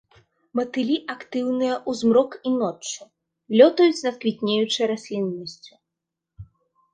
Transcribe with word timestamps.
Матылі 0.59 0.95
актыўныя 1.15 1.75
ў 1.79 1.91
змрок 1.99 2.31
і 2.51 2.53
ноччу, 2.61 3.01
лётаюць 3.59 4.03
над 4.09 4.15
квітнеючай 4.25 4.85
расліннасцю. 4.95 5.73